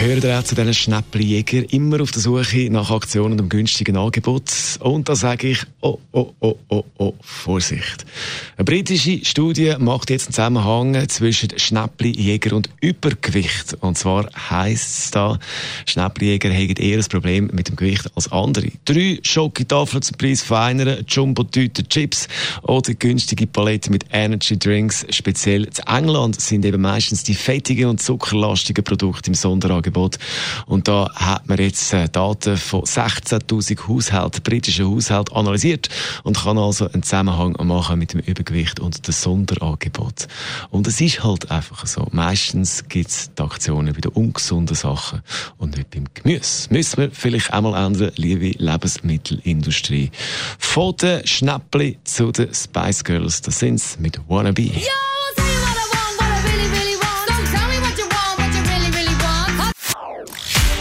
[0.00, 4.50] Gehört auch zu diesen Schnäppeljäger immer auf der Suche nach Aktionen und einem günstigen Angebot?
[4.80, 8.06] Und da sage ich, oh, oh, oh, oh, oh, Vorsicht.
[8.56, 13.76] Eine britische Studie macht jetzt einen Zusammenhang zwischen Schnäppeljäger und Übergewicht.
[13.80, 15.38] Und zwar heisst es da,
[15.84, 18.68] Schnäppeljäger haben eher ein Problem mit dem Gewicht als andere.
[18.86, 22.26] Drei Schokotafeln zum Preis von einer, Jumbo-Tüte Chips
[22.62, 25.04] oder günstige Palette mit Energy Drinks.
[25.10, 29.89] Speziell in England sind eben meistens die fettigen und zuckerlastigen Produkte im Sonderangebot.
[30.66, 35.88] Und da hat man jetzt äh, Daten von 16.000 Haushalten, britischen Haushalten analysiert
[36.22, 40.28] und kann also einen Zusammenhang machen mit dem Übergewicht und dem Sonderangebot.
[40.70, 42.06] Und es ist halt einfach so.
[42.12, 45.22] Meistens gibt es die Aktionen bei den ungesunden Sachen
[45.58, 46.68] und nicht beim Gemüse.
[46.70, 50.10] Müssen wir vielleicht einmal ändern, liebe Lebensmittelindustrie.
[50.58, 54.62] Von den Schnäppli zu den Spice Girls, das sind's mit Wannabe.
[54.62, 55.09] Yo,